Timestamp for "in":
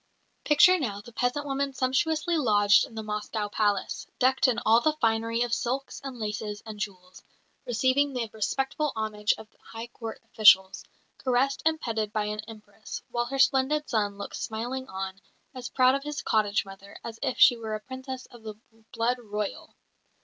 2.85-2.95, 4.47-4.57